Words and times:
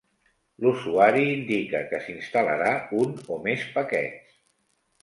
L'usuari 0.63 1.27
indica 1.33 1.83
que 1.91 2.01
s'instal·larà 2.07 2.73
un 3.05 3.17
o 3.37 3.41
més 3.47 3.71
paquets. 3.79 4.43